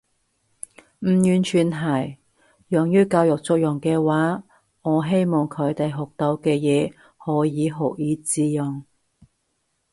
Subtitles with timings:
[1.01, 2.17] 唔完全係。
[2.69, 4.43] 用於教育作用嘅話，
[4.81, 6.89] 我希望佢哋學到嘅嘢
[7.19, 8.83] 可以學以致用